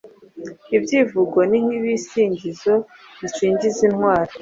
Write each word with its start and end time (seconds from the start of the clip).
Ibyivugo 0.77 1.39
ni 1.49 1.57
nkibisingizo 1.65 2.73
bisingiza 3.19 3.79
intwari 3.87 4.33